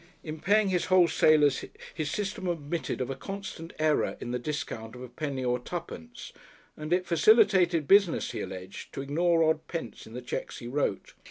In 0.23 0.39
paying 0.39 0.69
his 0.69 0.85
wholesalers 0.85 1.63
his 1.93 2.09
"System" 2.09 2.47
admitted 2.47 3.01
of 3.01 3.11
a 3.11 3.15
constant 3.15 3.71
error 3.77 4.17
in 4.19 4.31
the 4.31 4.39
discount 4.39 4.95
of 4.95 5.03
a 5.03 5.07
penny 5.07 5.45
or 5.45 5.59
twopence, 5.59 6.33
and 6.75 6.91
it 6.91 7.05
"facilitated 7.05 7.87
business," 7.87 8.31
he 8.31 8.41
alleged, 8.41 8.91
to 8.93 9.01
ignore 9.03 9.43
odd 9.43 9.67
pence 9.67 10.07
in 10.07 10.13
the 10.13 10.21
cheques 10.23 10.57
he 10.57 10.65
wrote. 10.65 11.13